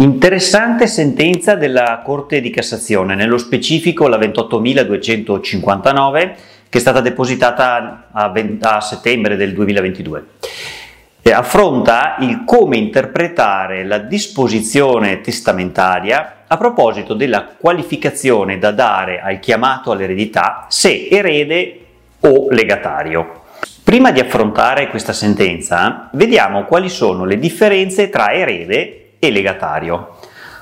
[0.00, 6.32] Interessante sentenza della Corte di Cassazione, nello specifico la 28.259
[6.70, 10.24] che è stata depositata a, 20, a settembre del 2022.
[11.20, 19.38] E affronta il come interpretare la disposizione testamentaria a proposito della qualificazione da dare al
[19.38, 21.78] chiamato all'eredità se erede
[22.20, 23.42] o legatario.
[23.84, 30.16] Prima di affrontare questa sentenza, vediamo quali sono le differenze tra erede e legatario.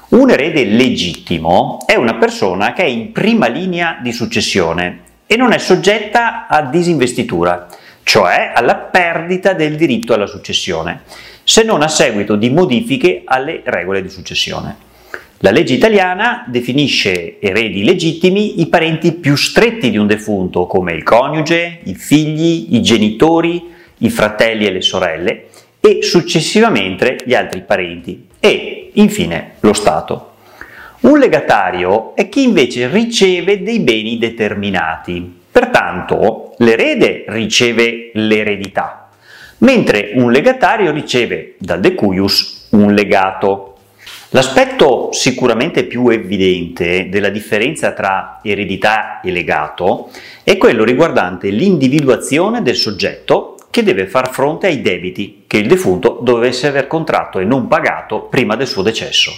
[0.09, 5.53] Un erede legittimo è una persona che è in prima linea di successione e non
[5.53, 7.69] è soggetta a disinvestitura,
[8.03, 11.03] cioè alla perdita del diritto alla successione,
[11.45, 14.77] se non a seguito di modifiche alle regole di successione.
[15.41, 21.03] La legge italiana definisce eredi legittimi i parenti più stretti di un defunto, come il
[21.03, 23.63] coniuge, i figli, i genitori,
[23.99, 25.49] i fratelli e le sorelle,
[25.81, 30.33] e successivamente gli altri parenti e infine lo Stato.
[31.01, 39.09] Un legatario è chi invece riceve dei beni determinati, pertanto l'erede riceve l'eredità,
[39.59, 43.77] mentre un legatario riceve dal decuius un legato.
[44.31, 50.11] L'aspetto sicuramente più evidente della differenza tra eredità e legato
[50.43, 56.19] è quello riguardante l'individuazione del soggetto che deve far fronte ai debiti che il defunto
[56.23, 59.33] dovesse aver contratto e non pagato prima del suo decesso.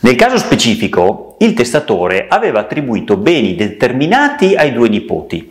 [0.00, 5.50] Nel caso specifico, il testatore aveva attribuito beni determinati ai due nipoti,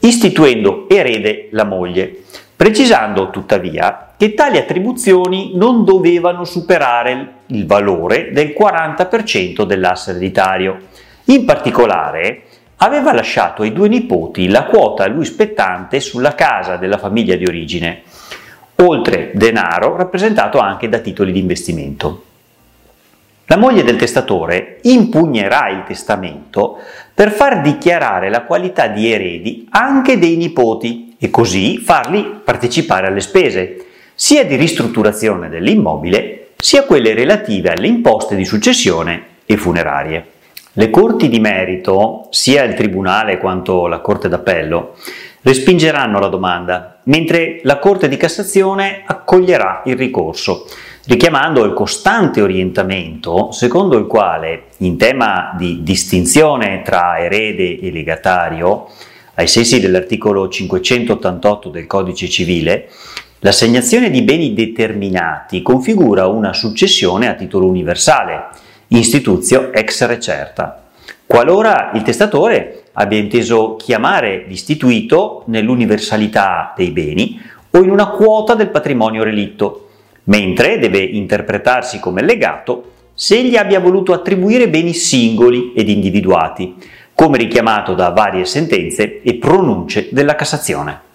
[0.00, 2.22] istituendo erede la moglie,
[2.56, 10.78] precisando tuttavia che tali attribuzioni non dovevano superare il valore del 40% dell'asse ereditario.
[11.24, 12.42] In particolare,
[12.84, 17.44] aveva lasciato ai due nipoti la quota a lui spettante sulla casa della famiglia di
[17.44, 18.02] origine,
[18.76, 22.24] oltre denaro rappresentato anche da titoli di investimento.
[23.46, 26.78] La moglie del testatore impugnerà il testamento
[27.14, 33.20] per far dichiarare la qualità di eredi anche dei nipoti e così farli partecipare alle
[33.20, 40.31] spese, sia di ristrutturazione dell'immobile, sia quelle relative alle imposte di successione e funerarie.
[40.74, 44.94] Le corti di merito, sia il Tribunale quanto la Corte d'Appello,
[45.42, 50.66] respingeranno la domanda, mentre la Corte di Cassazione accoglierà il ricorso,
[51.04, 58.86] richiamando il costante orientamento secondo il quale, in tema di distinzione tra erede e legatario,
[59.34, 62.88] ai sensi dell'articolo 588 del Codice civile,
[63.40, 68.61] l'assegnazione di beni determinati configura una successione a titolo universale,
[68.96, 70.82] instituzio ex recerta,
[71.26, 78.68] qualora il testatore abbia inteso chiamare l'istituito nell'universalità dei beni o in una quota del
[78.68, 79.88] patrimonio relitto,
[80.24, 86.74] mentre deve interpretarsi come legato se egli abbia voluto attribuire beni singoli ed individuati,
[87.14, 91.11] come richiamato da varie sentenze e pronunce della Cassazione.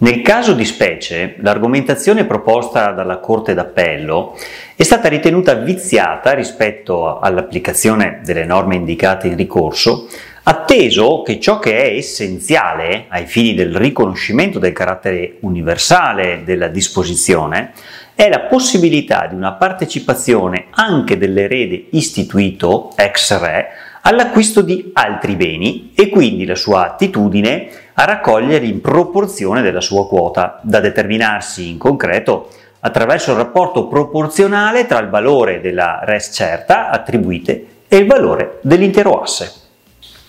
[0.00, 4.38] Nel caso di specie, l'argomentazione proposta dalla Corte d'Appello
[4.76, 10.06] è stata ritenuta viziata rispetto all'applicazione delle norme indicate in ricorso,
[10.44, 17.72] atteso che ciò che è essenziale ai fini del riconoscimento del carattere universale della disposizione
[18.14, 23.68] è la possibilità di una partecipazione anche dell'erede istituito ex re
[24.02, 30.06] all'acquisto di altri beni e quindi la sua attitudine a raccogliere in proporzione della sua
[30.06, 32.48] quota, da determinarsi in concreto
[32.80, 39.20] attraverso il rapporto proporzionale tra il valore della res certa attribuite e il valore dell'intero
[39.20, 39.52] asse.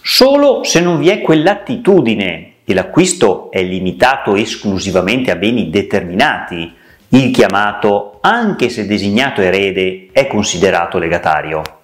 [0.02, 6.74] Solo se non vi è quell'attitudine e l'acquisto è limitato esclusivamente a beni determinati,
[7.10, 11.79] il chiamato, anche se designato erede, è considerato legatario.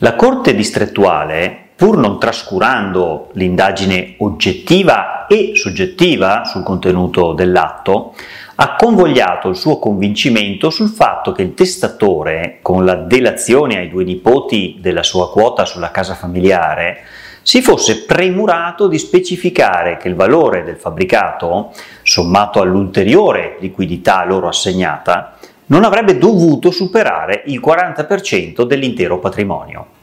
[0.00, 8.14] La Corte distrettuale pur non trascurando l'indagine oggettiva e soggettiva sul contenuto dell'atto,
[8.56, 14.02] ha convogliato il suo convincimento sul fatto che il testatore, con la delazione ai due
[14.02, 16.98] nipoti della sua quota sulla casa familiare,
[17.42, 21.72] si fosse premurato di specificare che il valore del fabbricato,
[22.02, 25.36] sommato all'ulteriore liquidità loro assegnata,
[25.66, 29.96] non avrebbe dovuto superare il 40% dell'intero patrimonio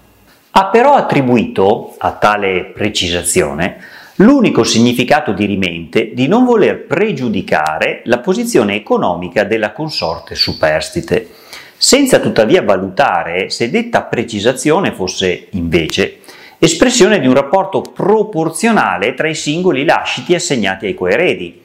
[0.57, 3.78] ha però attribuito a tale precisazione
[4.16, 11.28] l'unico significato dirimente di non voler pregiudicare la posizione economica della consorte superstite,
[11.75, 16.19] senza tuttavia valutare se detta precisazione fosse invece
[16.57, 21.63] espressione di un rapporto proporzionale tra i singoli lasciti assegnati ai coeredi,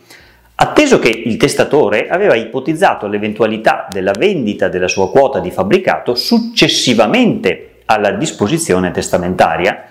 [0.62, 7.69] Atteso che il testatore aveva ipotizzato l'eventualità della vendita della sua quota di fabbricato successivamente
[7.90, 9.82] alla disposizione testamentaria,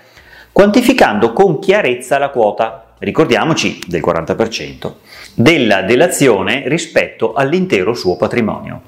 [0.50, 4.92] quantificando con chiarezza la quota, ricordiamoci del 40%,
[5.34, 8.80] della delazione rispetto all'intero suo patrimonio.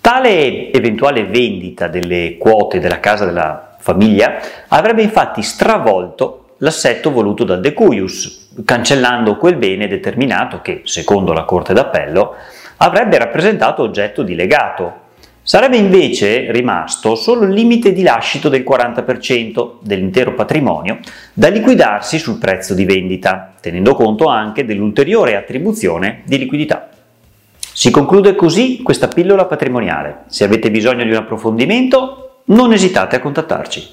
[0.00, 4.38] Tale eventuale vendita delle quote della casa della famiglia
[4.68, 11.74] avrebbe infatti stravolto l'assetto voluto dal Decuius, cancellando quel bene determinato che, secondo la Corte
[11.74, 12.34] d'Appello,
[12.78, 15.02] avrebbe rappresentato oggetto di legato.
[15.46, 21.00] Sarebbe invece rimasto solo il limite di lascito del 40% dell'intero patrimonio
[21.34, 26.88] da liquidarsi sul prezzo di vendita, tenendo conto anche dell'ulteriore attribuzione di liquidità.
[27.58, 30.20] Si conclude così questa pillola patrimoniale.
[30.28, 33.86] Se avete bisogno di un approfondimento, non esitate a contattarci.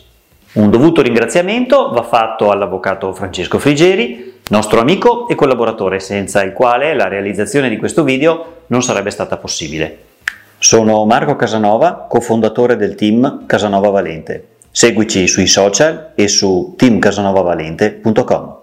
[0.54, 6.94] Un dovuto ringraziamento va fatto all'avvocato Francesco Frigeri, nostro amico e collaboratore, senza il quale
[6.94, 10.11] la realizzazione di questo video non sarebbe stata possibile.
[10.64, 14.58] Sono Marco Casanova, cofondatore del team Casanova Valente.
[14.70, 18.61] Seguici sui social e su teamcasanovavalente.com.